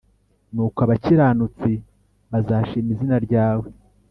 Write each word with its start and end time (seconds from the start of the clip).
Nuko 0.53 0.79
abakiranutsi 0.85 1.71
bazashima 2.31 2.89
izina 2.95 3.17
ryawe 3.25 3.67